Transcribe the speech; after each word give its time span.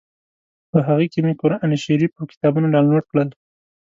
په 0.71 0.77
هغه 0.87 1.05
کې 1.11 1.19
مې 1.25 1.33
قران 1.41 1.71
شریف 1.85 2.11
او 2.19 2.25
کتابونه 2.31 2.67
ډاونلوډ 2.73 3.05
کړل. 3.11 3.29